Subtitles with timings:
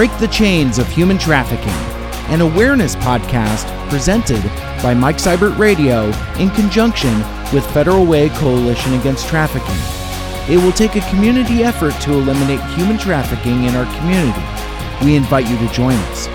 [0.00, 1.68] Break the Chains of Human Trafficking,
[2.32, 4.42] an awareness podcast presented
[4.82, 6.06] by Mike Seibert Radio
[6.38, 7.14] in conjunction
[7.52, 9.76] with Federal Way Coalition Against Trafficking.
[10.50, 15.04] It will take a community effort to eliminate human trafficking in our community.
[15.04, 16.28] We invite you to join us.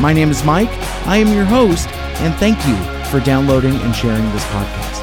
[0.00, 0.72] My name is Mike,
[1.06, 1.86] I am your host,
[2.18, 2.74] and thank you
[3.12, 4.93] for downloading and sharing this podcast.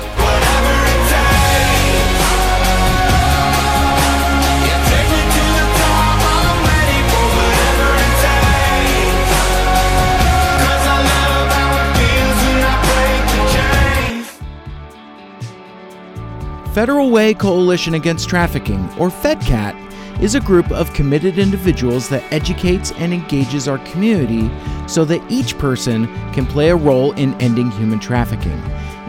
[16.74, 22.94] Federal Way Coalition Against Trafficking, or FEDCAT, is a group of committed individuals that educates
[22.94, 24.50] and engages our community
[24.88, 28.58] so that each person can play a role in ending human trafficking.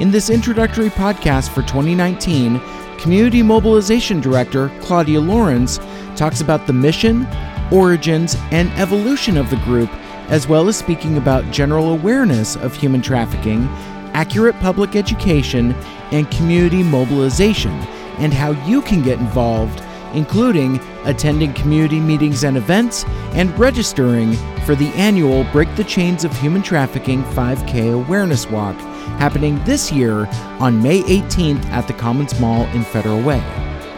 [0.00, 2.60] In this introductory podcast for 2019,
[2.98, 5.78] Community Mobilization Director Claudia Lawrence
[6.16, 7.28] talks about the mission,
[7.70, 9.90] origins, and evolution of the group,
[10.30, 13.68] as well as speaking about general awareness of human trafficking,
[14.14, 15.72] accurate public education,
[16.12, 17.72] and community mobilization,
[18.18, 19.82] and how you can get involved,
[20.14, 26.36] including attending community meetings and events and registering for the annual Break the Chains of
[26.38, 28.76] Human Trafficking 5K Awareness Walk
[29.18, 30.26] happening this year
[30.60, 33.40] on May 18th at the Commons Mall in Federal Way.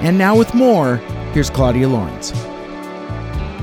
[0.00, 0.96] And now, with more,
[1.32, 2.32] here's Claudia Lawrence.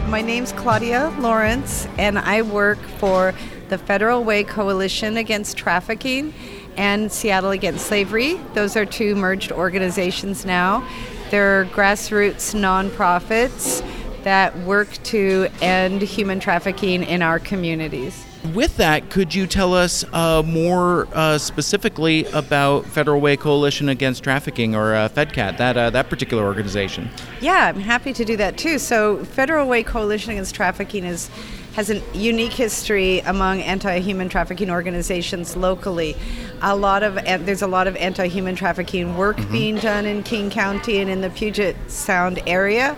[0.08, 3.34] My name's Claudia Lawrence, and I work for
[3.72, 6.34] the Federal Way Coalition Against Trafficking
[6.76, 8.34] and Seattle Against Slavery.
[8.54, 10.86] Those are two merged organizations now.
[11.30, 13.82] They're grassroots nonprofits
[14.24, 18.26] that work to end human trafficking in our communities.
[18.54, 24.24] With that, could you tell us uh, more uh, specifically about Federal Way Coalition Against
[24.24, 27.10] Trafficking, or uh, FEDCAT, that uh, that particular organization?
[27.40, 28.80] Yeah, I'm happy to do that too.
[28.80, 31.30] So, Federal Way Coalition Against Trafficking is
[31.74, 36.16] has a unique history among anti-human trafficking organizations locally.
[36.62, 37.16] A lot of
[37.46, 39.52] there's a lot of anti-human trafficking work mm-hmm.
[39.52, 42.96] being done in King County and in the Puget Sound area,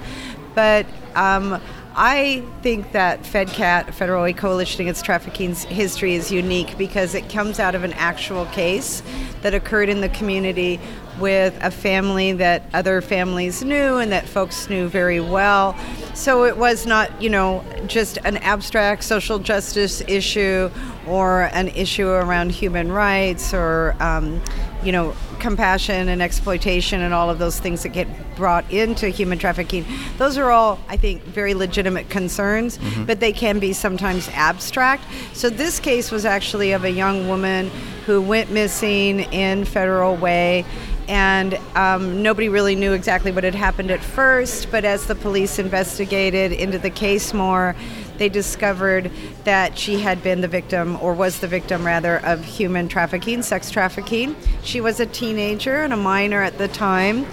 [0.56, 0.86] but
[1.16, 1.62] um,
[1.96, 7.76] I think that FEDCAT, Federal Coalition Against Trafficking's history is unique because it comes out
[7.76, 9.04] of an actual case
[9.44, 10.80] that occurred in the community
[11.20, 15.78] with a family that other families knew and that folks knew very well.
[16.14, 20.70] So it was not, you know, just an abstract social justice issue
[21.08, 24.42] or an issue around human rights or, um,
[24.84, 29.38] you know, compassion and exploitation and all of those things that get brought into human
[29.38, 29.86] trafficking.
[30.18, 33.06] Those are all, I think, very legitimate concerns, mm-hmm.
[33.06, 35.04] but they can be sometimes abstract.
[35.34, 37.70] So this case was actually of a young woman
[38.06, 40.66] who went missing in Federal Way
[41.08, 44.72] and um, nobody really knew exactly what had happened at first.
[44.72, 47.76] But as the police investigated into the case more,
[48.18, 49.12] they discovered
[49.44, 53.72] that she had been the victim, or was the victim rather, of human trafficking, sex
[53.72, 54.36] trafficking.
[54.64, 57.26] She was a teenager and a minor at the time,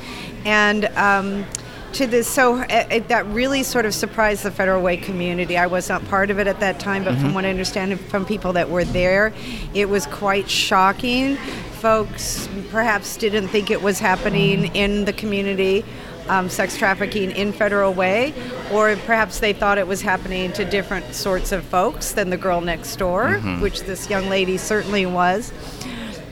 [0.45, 1.45] and um,
[1.93, 5.67] to this so it, it, that really sort of surprised the federal way community i
[5.67, 7.23] was not part of it at that time but mm-hmm.
[7.23, 9.33] from what i understand from people that were there
[9.75, 11.37] it was quite shocking
[11.81, 15.84] folks perhaps didn't think it was happening in the community,
[16.29, 18.34] um, sex trafficking in Federal Way,
[18.71, 22.61] or perhaps they thought it was happening to different sorts of folks than the girl
[22.61, 23.62] next door, mm-hmm.
[23.62, 25.53] which this young lady certainly was.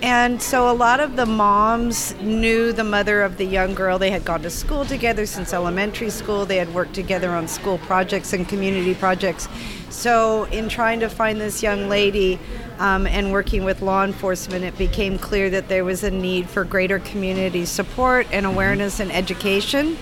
[0.01, 3.99] And so a lot of the moms knew the mother of the young girl.
[3.99, 6.47] They had gone to school together since elementary school.
[6.47, 9.49] They had worked together on school projects and community projects.
[9.91, 12.39] So, in trying to find this young lady
[12.79, 16.63] um, and working with law enforcement, it became clear that there was a need for
[16.63, 19.97] greater community support and awareness and education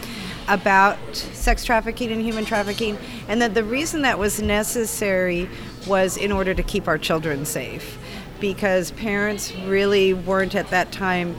[0.48, 5.48] about sex trafficking and human trafficking, and that the reason that was necessary
[5.86, 7.98] was in order to keep our children safe
[8.40, 11.34] because parents really weren't at that time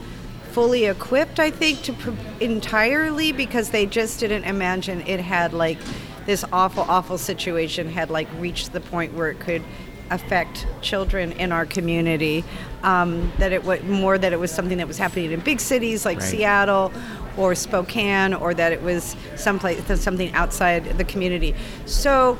[0.52, 2.10] fully equipped, I think, to pr-
[2.40, 5.78] entirely because they just didn't imagine it had like
[6.26, 9.62] this awful, awful situation had like reached the point where it could
[10.10, 12.44] affect children in our community.
[12.82, 16.04] Um, that it was more that it was something that was happening in big cities
[16.04, 16.26] like right.
[16.26, 16.92] Seattle
[17.36, 21.54] or Spokane, or that it was someplace something outside the community.
[21.86, 22.38] So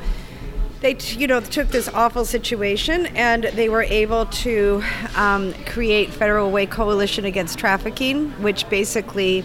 [0.81, 4.83] they you know took this awful situation and they were able to
[5.17, 9.45] um, create federal way coalition against trafficking which basically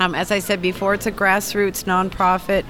[0.00, 2.64] um, as i said before it's a grassroots nonprofit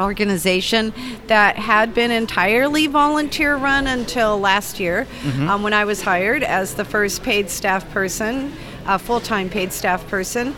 [0.00, 0.92] organization
[1.26, 5.48] that had been entirely volunteer run until last year mm-hmm.
[5.48, 8.52] um, when i was hired as the first paid staff person
[8.86, 10.54] a full-time paid staff person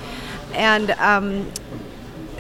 [0.53, 1.51] and um,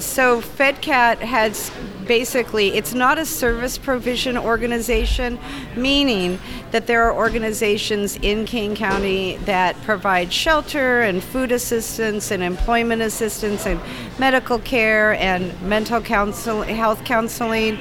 [0.00, 1.70] so FedCat has
[2.06, 5.38] basically it's not a service provision organization,
[5.76, 6.38] meaning
[6.70, 13.02] that there are organizations in King County that provide shelter and food assistance and employment
[13.02, 13.80] assistance and
[14.18, 17.78] medical care and mental counsel health counseling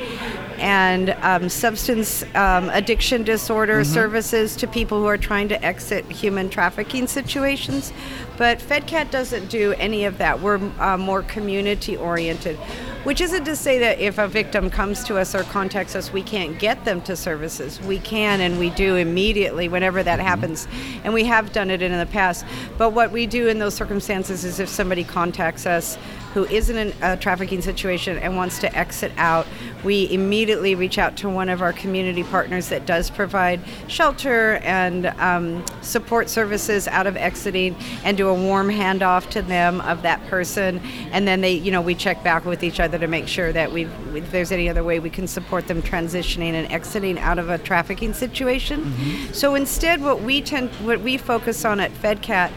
[0.59, 3.93] and um, substance um, addiction disorder mm-hmm.
[3.93, 7.93] services to people who are trying to exit human trafficking situations.
[8.39, 10.39] But FedCat doesn't do any of that.
[10.39, 12.55] We're uh, more community oriented,
[13.03, 16.23] which isn't to say that if a victim comes to us or contacts us, we
[16.23, 17.81] can't get them to services.
[17.81, 20.27] We can and we do immediately whenever that mm-hmm.
[20.27, 20.69] happens.
[21.03, 22.45] And we have done it in the past.
[22.77, 25.97] But what we do in those circumstances is if somebody contacts us,
[26.33, 29.47] who is in a trafficking situation and wants to exit out,
[29.83, 35.07] we immediately reach out to one of our community partners that does provide shelter and
[35.07, 40.25] um, support services out of exiting and do a warm handoff to them of that
[40.27, 40.79] person.
[41.11, 43.71] And then they, you know, we check back with each other to make sure that
[43.71, 43.85] we
[44.15, 47.57] if there's any other way we can support them transitioning and exiting out of a
[47.57, 48.85] trafficking situation.
[48.85, 49.33] Mm-hmm.
[49.33, 52.51] So instead, what we tend, what we focus on at FedCat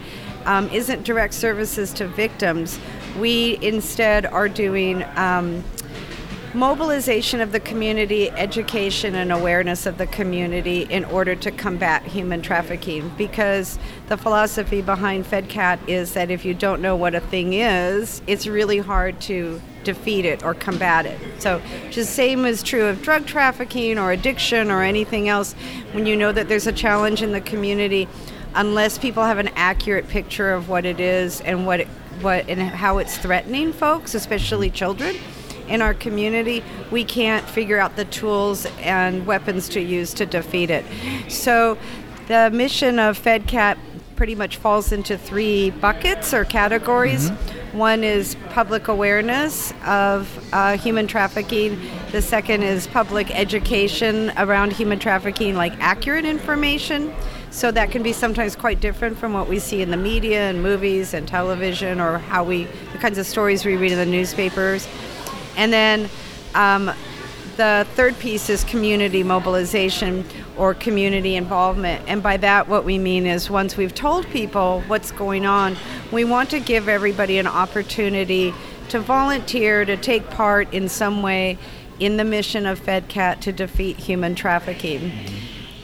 [0.47, 2.79] um, isn't direct services to victims.
[3.19, 5.63] We instead are doing um,
[6.55, 12.43] mobilization of the community, education, and awareness of the community in order to combat human
[12.43, 13.11] trafficking.
[13.17, 13.79] Because
[14.09, 18.47] the philosophy behind FedCat is that if you don't know what a thing is, it's
[18.47, 21.19] really hard to defeat it or combat it.
[21.41, 21.61] So,
[21.93, 25.55] the same is true of drug trafficking or addiction or anything else.
[25.93, 28.09] When you know that there's a challenge in the community,
[28.55, 31.89] unless people have an accurate picture of what it is and what it,
[32.21, 35.17] what and how it's threatening folks, especially children
[35.73, 40.71] in our community, we can't figure out the tools and weapons to use to defeat
[40.71, 40.85] it.
[41.29, 41.79] So
[42.29, 43.79] the mission of FedCat
[44.15, 47.31] pretty much falls into three buckets or categories.
[47.31, 47.79] Mm-hmm.
[47.79, 51.81] One is public awareness of uh, human trafficking.
[52.13, 57.13] The second is public education around human trafficking, like accurate information.
[57.51, 60.63] So that can be sometimes quite different from what we see in the media and
[60.63, 64.87] movies and television or how we, the kinds of stories we read in the newspapers.
[65.57, 66.09] And then
[66.55, 66.91] um,
[67.57, 70.25] the third piece is community mobilization
[70.57, 72.05] or community involvement.
[72.07, 75.77] And by that, what we mean is once we've told people what's going on,
[76.11, 78.55] we want to give everybody an opportunity
[78.89, 81.59] to volunteer, to take part in some way
[82.01, 85.13] in the mission of FedCat to defeat human trafficking.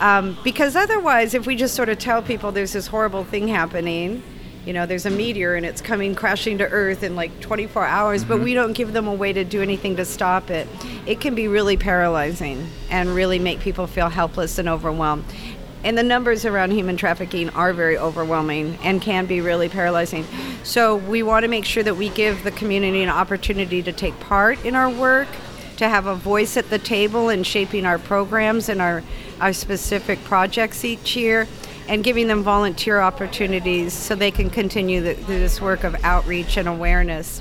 [0.01, 4.23] Um, because otherwise, if we just sort of tell people there's this horrible thing happening,
[4.69, 8.21] you know, there's a meteor and it's coming crashing to Earth in like 24 hours,
[8.21, 8.29] mm-hmm.
[8.29, 10.69] but we don't give them a way to do anything to stop it,
[11.07, 15.25] it can be really paralyzing and really make people feel helpless and overwhelmed.
[15.85, 20.27] And the numbers around human trafficking are very overwhelming and can be really paralyzing.
[20.65, 24.21] So we want to make sure that we give the community an opportunity to take
[24.21, 25.29] part in our work,
[25.79, 29.03] to have a voice at the table in shaping our programs and our
[29.41, 31.47] our specific projects each year
[31.89, 36.69] and giving them volunteer opportunities so they can continue the, this work of outreach and
[36.69, 37.41] awareness.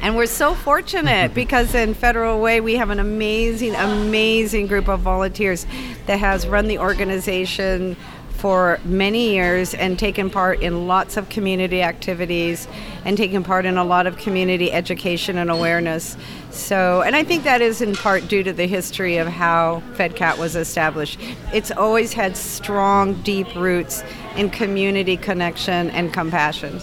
[0.00, 5.00] And we're so fortunate because in Federal Way we have an amazing, amazing group of
[5.00, 5.66] volunteers
[6.06, 7.96] that has run the organization
[8.44, 12.68] for many years and taken part in lots of community activities
[13.06, 16.14] and taken part in a lot of community education and awareness.
[16.50, 20.36] So, and I think that is in part due to the history of how FedCat
[20.36, 21.18] was established.
[21.54, 24.04] It's always had strong, deep roots
[24.36, 26.82] in community connection and compassion.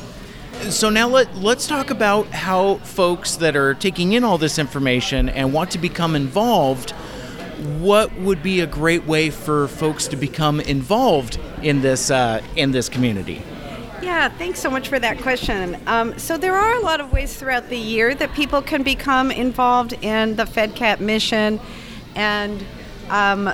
[0.71, 5.29] So now let, let's talk about how folks that are taking in all this information
[5.29, 6.95] and want to become involved
[7.61, 12.71] what would be a great way for folks to become involved in this uh, in
[12.71, 13.41] this community?
[14.01, 15.79] Yeah, thanks so much for that question.
[15.85, 19.29] Um, so there are a lot of ways throughout the year that people can become
[19.29, 21.59] involved in the FedCat mission,
[22.15, 22.65] and
[23.09, 23.53] um,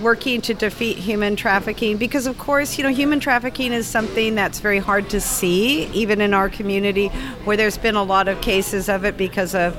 [0.00, 4.60] working to defeat human trafficking because of course you know human trafficking is something that's
[4.60, 7.08] very hard to see even in our community
[7.44, 9.74] where there's been a lot of cases of it because of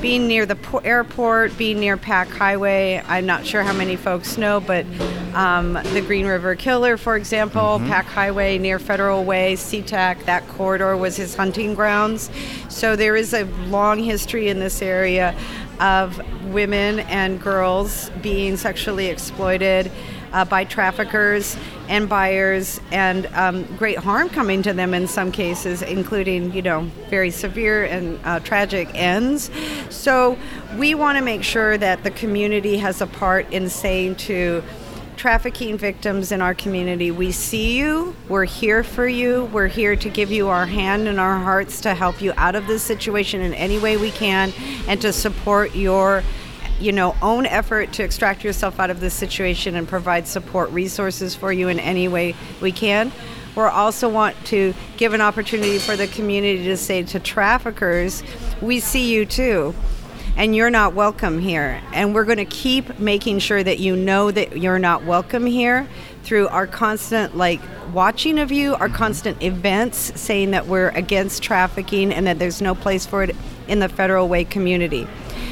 [0.00, 4.60] being near the airport being near Pac Highway i'm not sure how many folks know
[4.60, 4.86] but
[5.34, 7.88] um, the green river killer for example mm-hmm.
[7.88, 12.30] Pac Highway near federal way SeaTac that corridor was his hunting grounds
[12.68, 15.34] so there is a long history in this area
[15.80, 16.20] of
[16.52, 19.90] women and girls being sexually exploited
[20.32, 21.56] uh, by traffickers
[21.88, 26.82] and buyers, and um, great harm coming to them in some cases, including, you know,
[27.08, 29.50] very severe and uh, tragic ends.
[29.88, 30.38] So
[30.78, 34.62] we want to make sure that the community has a part in saying to
[35.20, 37.10] trafficking victims in our community.
[37.10, 41.20] We see you, we're here for you, we're here to give you our hand and
[41.20, 44.50] our hearts to help you out of this situation in any way we can
[44.88, 46.22] and to support your
[46.80, 51.34] you know own effort to extract yourself out of this situation and provide support resources
[51.34, 53.12] for you in any way we can.
[53.54, 58.22] We also want to give an opportunity for the community to say to traffickers,
[58.62, 59.74] we see you too
[60.40, 61.82] and you're not welcome here.
[61.92, 65.86] And we're going to keep making sure that you know that you're not welcome here
[66.22, 67.60] through our constant like
[67.92, 72.74] watching of you, our constant events saying that we're against trafficking and that there's no
[72.74, 73.36] place for it
[73.68, 75.06] in the Federal Way community.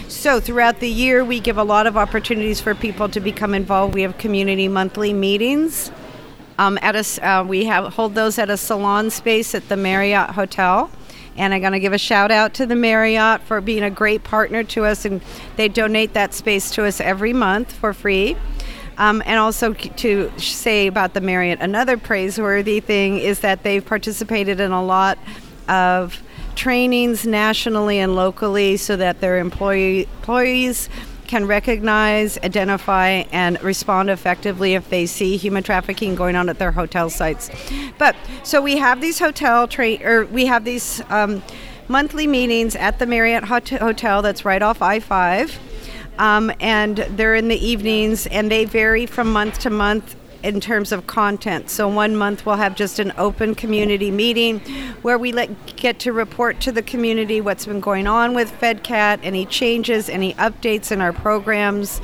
[0.08, 3.92] So, throughout the year, we give a lot of opportunities for people to become involved.
[3.92, 5.92] We have community monthly meetings.
[6.58, 10.30] Um, at a, uh, we have hold those at a salon space at the Marriott
[10.30, 10.90] Hotel.
[11.38, 14.24] And I'm going to give a shout out to the Marriott for being a great
[14.24, 15.22] partner to us, and
[15.56, 18.36] they donate that space to us every month for free.
[18.98, 24.58] Um, and also to say about the Marriott, another praiseworthy thing is that they've participated
[24.58, 25.16] in a lot
[25.68, 26.20] of
[26.56, 30.88] trainings nationally and locally so that their employee, employees
[31.28, 36.72] can recognize, identify, and respond effectively if they see human trafficking going on at their
[36.72, 37.50] hotel sites.
[37.98, 41.42] But so we have these hotel train, or we have these um,
[41.86, 45.60] monthly meetings at the Marriott Hotel that's right off I 5.
[46.18, 50.92] Um, and they're in the evenings, and they vary from month to month in terms
[50.92, 51.68] of content.
[51.70, 54.60] So one month we'll have just an open community meeting
[55.02, 59.20] where we let, get to report to the community what's been going on with FedCat,
[59.22, 62.00] any changes, any updates in our programs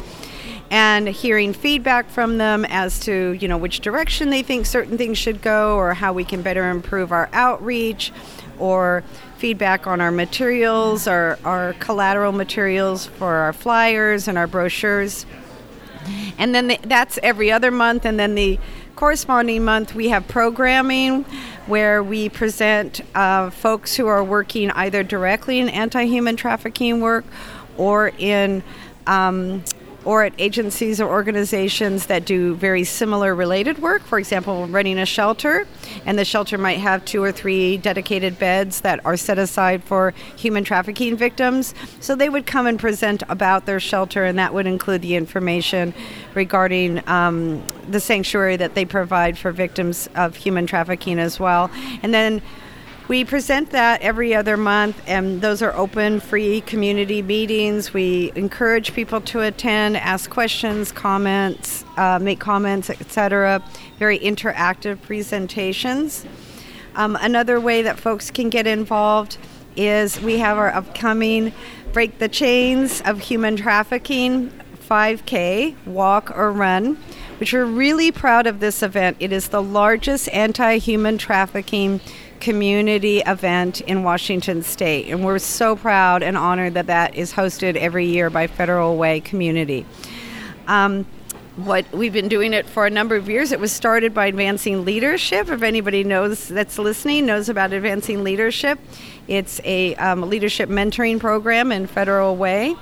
[0.70, 5.18] and hearing feedback from them as to you know which direction they think certain things
[5.18, 8.12] should go or how we can better improve our outreach
[8.58, 9.04] or
[9.36, 15.26] feedback on our materials our, our collateral materials for our flyers and our brochures
[16.38, 18.04] and then the, that's every other month.
[18.04, 18.58] And then the
[18.96, 21.24] corresponding month, we have programming
[21.66, 27.24] where we present uh, folks who are working either directly in anti human trafficking work
[27.76, 28.62] or in
[29.06, 29.62] um,
[30.04, 34.02] or at agencies or organizations that do very similar related work.
[34.02, 35.66] For example, running a shelter,
[36.04, 40.12] and the shelter might have two or three dedicated beds that are set aside for
[40.36, 41.74] human trafficking victims.
[42.00, 45.94] So they would come and present about their shelter, and that would include the information
[46.34, 51.70] regarding um, the sanctuary that they provide for victims of human trafficking as well.
[52.02, 52.42] And then
[53.06, 57.92] we present that every other month, and those are open, free community meetings.
[57.92, 63.62] We encourage people to attend, ask questions, comments, uh, make comments, etc.
[63.98, 66.24] Very interactive presentations.
[66.94, 69.36] Um, another way that folks can get involved
[69.76, 71.52] is we have our upcoming
[71.92, 74.50] Break the Chains of Human Trafficking
[74.88, 76.96] 5K walk or run,
[77.38, 79.16] which we're really proud of this event.
[79.20, 82.00] It is the largest anti human trafficking
[82.44, 85.08] community event in Washington State.
[85.08, 89.20] And we're so proud and honored that that is hosted every year by Federal Way
[89.20, 89.86] Community.
[90.66, 91.06] Um,
[91.56, 93.50] what we've been doing it for a number of years.
[93.50, 95.48] It was started by Advancing Leadership.
[95.48, 98.78] If anybody knows that's listening knows about Advancing Leadership,
[99.26, 102.76] it's a um, leadership mentoring program in Federal Way,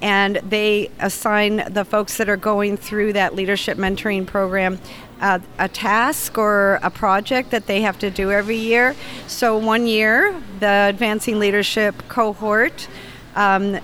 [0.00, 4.78] and they assign the folks that are going through that leadership mentoring program
[5.20, 8.94] a, a, task or a project that they have to do every year.
[9.26, 12.88] So, one year, the Advancing Leadership cohort
[13.34, 13.78] um,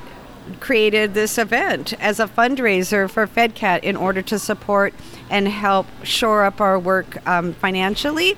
[0.60, 4.94] created this event as a fundraiser for FedCat in order to support
[5.30, 8.36] and help shore up our work um, financially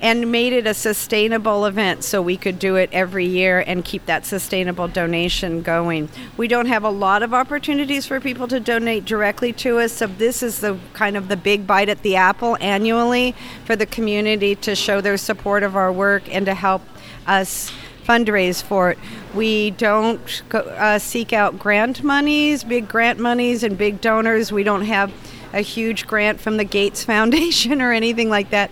[0.00, 4.06] and made it a sustainable event so we could do it every year and keep
[4.06, 6.08] that sustainable donation going.
[6.36, 10.06] We don't have a lot of opportunities for people to donate directly to us, so
[10.06, 14.54] this is the kind of the big bite at the apple annually for the community
[14.56, 16.82] to show their support of our work and to help
[17.26, 17.72] us
[18.08, 18.98] fundraise for it.
[19.34, 24.50] We don't uh, seek out grant monies, big grant monies, and big donors.
[24.50, 25.12] We don't have
[25.52, 28.70] a huge grant from the Gates Foundation or anything like that.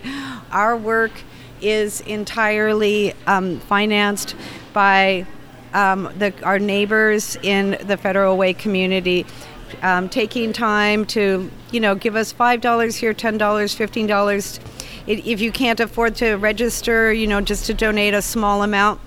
[0.51, 1.11] Our work
[1.61, 4.35] is entirely um, financed
[4.73, 5.25] by
[5.73, 9.25] um, the, our neighbors in the Federal Way community.
[9.81, 14.61] Um, taking time to, you know, give us five dollars here, ten dollars, fifteen dollars.
[15.07, 19.01] If you can't afford to register, you know, just to donate a small amount,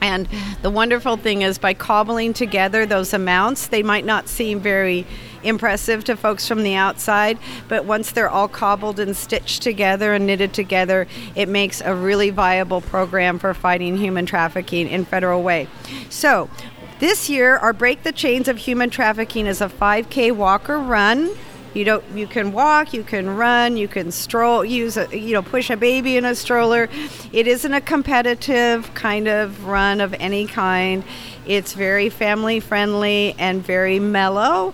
[0.00, 0.28] and
[0.62, 5.06] the wonderful thing is, by cobbling together those amounts, they might not seem very
[5.46, 7.38] impressive to folks from the outside,
[7.68, 12.30] but once they're all cobbled and stitched together and knitted together, it makes a really
[12.30, 15.68] viable program for fighting human trafficking in Federal Way.
[16.10, 16.50] So,
[16.98, 21.30] this year, our Break the Chains of Human Trafficking is a 5K walk or run
[21.74, 22.02] You don't.
[22.14, 22.94] You can walk.
[22.94, 23.76] You can run.
[23.76, 24.64] You can stroll.
[24.64, 25.06] Use a.
[25.12, 26.88] You know, push a baby in a stroller.
[27.32, 31.04] It isn't a competitive kind of run of any kind.
[31.46, 34.72] It's very family friendly and very mellow,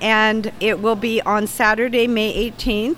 [0.00, 2.96] and it will be on Saturday, May 18th.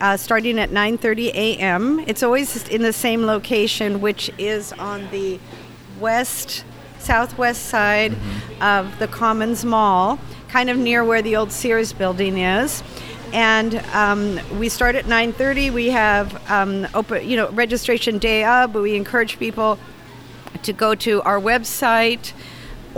[0.00, 2.04] Uh, starting at 9:30 a.m.
[2.06, 5.40] It's always in the same location, which is on the
[5.98, 6.64] west
[7.00, 8.62] southwest side mm-hmm.
[8.62, 12.82] of the Commons Mall kind of near where the old Sears building is.
[13.32, 15.72] And um, we start at 9:30.
[15.72, 18.72] We have um, open, you know, registration day up.
[18.72, 19.78] But we encourage people
[20.62, 22.32] to go to our website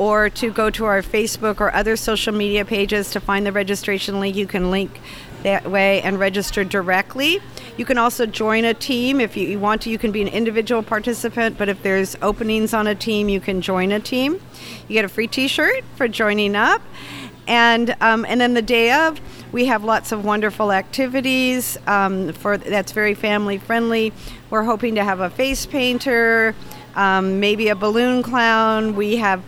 [0.01, 4.19] or to go to our Facebook or other social media pages to find the registration
[4.19, 4.35] link.
[4.35, 4.99] You can link
[5.43, 7.39] that way and register directly.
[7.77, 9.91] You can also join a team if you want to.
[9.91, 13.61] You can be an individual participant, but if there's openings on a team, you can
[13.61, 14.41] join a team.
[14.89, 16.81] You get a free T-shirt for joining up
[17.47, 19.21] and um, and then the day of
[19.53, 24.13] we have lots of wonderful activities um, for that's very family friendly
[24.51, 26.55] we're hoping to have a face painter
[26.95, 29.43] um, maybe a balloon clown we have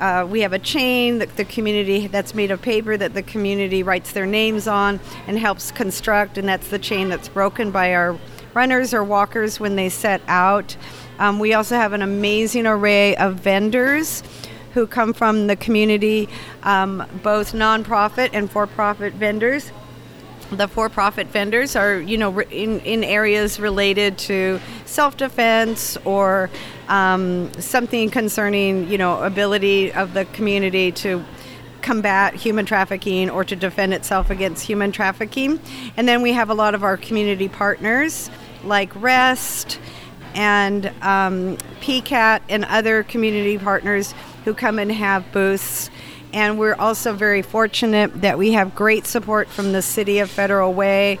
[0.00, 3.82] uh, we have a chain that the community that's made of paper that the community
[3.82, 8.18] writes their names on and helps construct and that's the chain that's broken by our
[8.54, 10.76] runners or walkers when they set out
[11.18, 14.22] um, we also have an amazing array of vendors
[14.76, 16.28] who come from the community,
[16.62, 19.72] um, both nonprofit and for-profit vendors.
[20.50, 26.50] The for-profit vendors are, you know, in, in areas related to self-defense or
[26.88, 31.24] um, something concerning, you know, ability of the community to
[31.82, 35.60] combat human trafficking or to defend itself against human trafficking.
[35.96, 38.30] And then we have a lot of our community partners
[38.64, 39.78] like REST
[40.34, 44.14] and um, PCAT and other community partners
[44.44, 45.90] who come and have booths.
[46.32, 50.74] And we're also very fortunate that we have great support from the City of Federal
[50.74, 51.18] Way.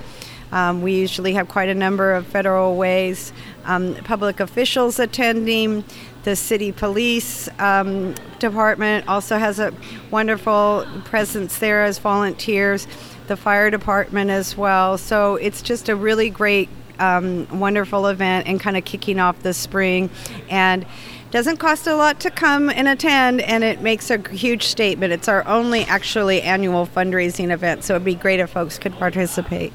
[0.52, 3.32] Um, we usually have quite a number of Federal Ways
[3.66, 5.84] um, public officials attending.
[6.24, 9.72] The City Police um, Department also has a
[10.10, 12.88] wonderful presence there as volunteers.
[13.28, 14.98] The fire department as well.
[14.98, 19.54] So it's just a really great, um, wonderful event and kind of kicking off the
[19.54, 20.10] spring.
[20.48, 20.86] And
[21.30, 25.12] doesn't cost a lot to come and attend, and it makes a huge statement.
[25.12, 29.72] It's our only actually annual fundraising event, so it'd be great if folks could participate.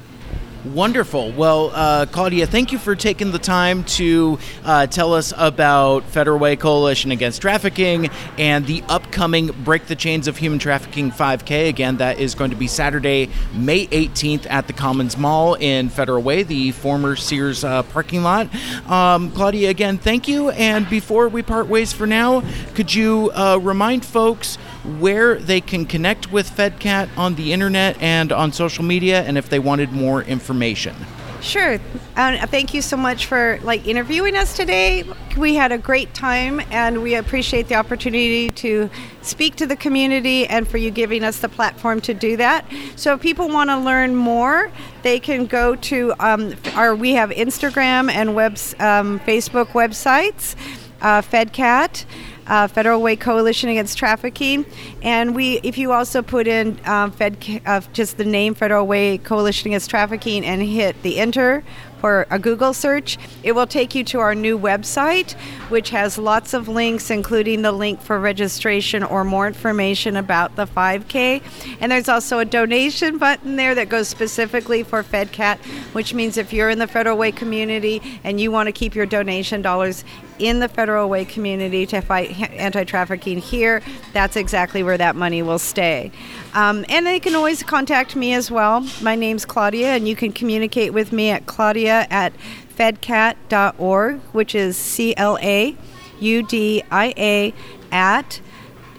[0.64, 1.32] Wonderful.
[1.32, 6.38] Well, uh, Claudia, thank you for taking the time to uh, tell us about Federal
[6.38, 11.68] Way Coalition Against Trafficking and the upcoming Break the Chains of Human Trafficking 5K.
[11.68, 16.22] Again, that is going to be Saturday, May 18th at the Commons Mall in Federal
[16.22, 18.48] Way, the former Sears uh, parking lot.
[18.88, 20.50] Um, Claudia, again, thank you.
[20.50, 22.44] And before we part ways for now,
[22.74, 24.58] could you uh, remind folks
[24.98, 29.48] where they can connect with FedCat on the internet and on social media, and if
[29.48, 30.94] they wanted more information.
[31.42, 31.80] Sure.
[32.16, 35.04] Uh, thank you so much for like interviewing us today.
[35.36, 38.88] We had a great time, and we appreciate the opportunity to
[39.22, 42.64] speak to the community and for you giving us the platform to do that.
[42.94, 44.70] So, if people want to learn more,
[45.02, 46.94] they can go to um, our.
[46.94, 50.54] We have Instagram and webs, um, Facebook websites,
[51.00, 52.04] uh, FedCat
[52.46, 54.66] uh, Federal Way Coalition Against Trafficking.
[55.02, 59.18] And we, if you also put in um, Fed, uh, just the name Federal Way
[59.18, 61.62] Coalition Against Trafficking and hit the enter
[62.02, 65.34] for a Google search, it will take you to our new website,
[65.68, 70.66] which has lots of links, including the link for registration or more information about the
[70.66, 71.40] 5K.
[71.80, 75.58] And there's also a donation button there that goes specifically for FedCat,
[75.94, 79.06] which means if you're in the Federal Way community and you want to keep your
[79.06, 80.04] donation dollars
[80.42, 83.80] in the Federal Way community to fight anti trafficking here,
[84.12, 86.10] that's exactly where that money will stay.
[86.54, 88.86] Um, and they can always contact me as well.
[89.00, 92.32] My name's Claudia, and you can communicate with me at claudia at
[92.76, 95.76] fedcat.org, which is C L A
[96.20, 97.54] U D I A
[97.92, 98.40] at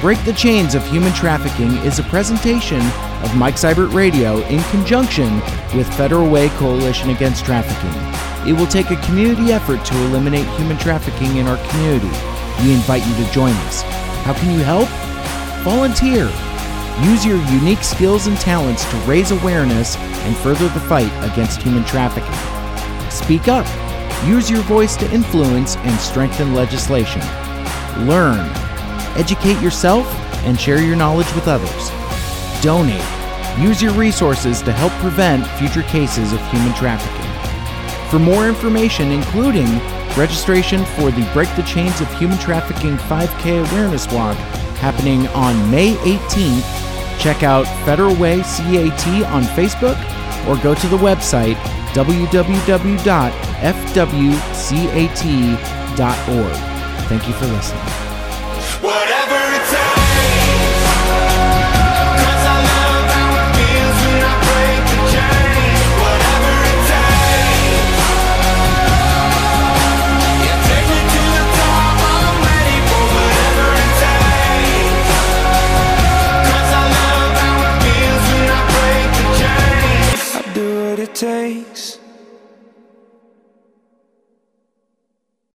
[0.00, 2.80] Break the Chains of Human Trafficking is a presentation
[3.22, 5.34] of Mike Seibert Radio in conjunction
[5.76, 8.48] with Federal Way Coalition Against Trafficking.
[8.48, 12.10] It will take a community effort to eliminate human trafficking in our community.
[12.62, 13.82] We invite you to join us.
[14.24, 14.88] How can you help?
[15.64, 16.24] Volunteer.
[17.08, 21.84] Use your unique skills and talents to raise awareness and further the fight against human
[21.84, 23.10] trafficking.
[23.10, 23.66] Speak up.
[24.26, 27.22] Use your voice to influence and strengthen legislation.
[28.06, 28.50] Learn.
[29.16, 30.06] Educate yourself
[30.44, 32.01] and share your knowledge with others.
[32.62, 33.04] Donate.
[33.58, 37.28] Use your resources to help prevent future cases of human trafficking.
[38.08, 39.68] For more information, including
[40.16, 44.36] Registration for the Break the Chains of Human Trafficking 5K Awareness Walk
[44.76, 47.18] happening on May 18th.
[47.18, 49.96] Check out Federal Way CAT on Facebook
[50.46, 51.56] or go to the website
[51.94, 52.96] www.fwcat.org.
[57.08, 57.82] Thank you for listening.
[58.80, 59.21] Whatever